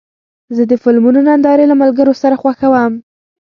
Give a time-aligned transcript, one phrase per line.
[0.55, 2.93] زه د فلمونو نندارې له ملګرو سره خوښوم.